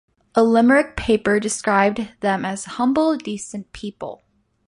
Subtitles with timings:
[0.33, 4.23] A Limerick paper described them as "humble decent people".